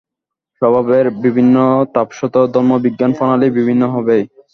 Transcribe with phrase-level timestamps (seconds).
[0.61, 4.23] স্বভাবের বিভিন্নতাবশত ধর্মবিজ্ঞান প্রণালী বিভিন্ন হইবেই।